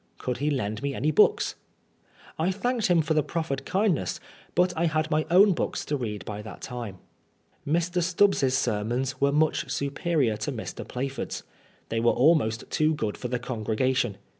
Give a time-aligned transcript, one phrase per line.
[0.17, 1.53] Could he lend me any books?
[2.39, 4.19] I thanked him for the proffered kindness,
[4.55, 6.97] but I had my own books to read by that time.
[7.67, 8.01] Mr.
[8.01, 10.83] Stubbs's sermons were much superior to Mr.
[10.87, 11.43] Plaf ord's.
[11.89, 14.17] They were almost too good for the congregation.